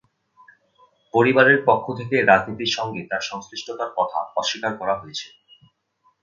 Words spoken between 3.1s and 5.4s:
সংশ্লিষ্টতার কথা অস্বীকার করা হয়েছে।